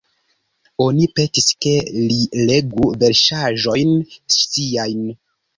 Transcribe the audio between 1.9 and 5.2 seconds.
li legu versaĵojn siajn.